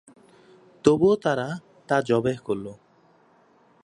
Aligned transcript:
তবুও 0.85 1.15
তারা 1.15 1.47
তা 1.87 1.97
যবেহ্ 2.01 2.39
করল। 2.43 2.65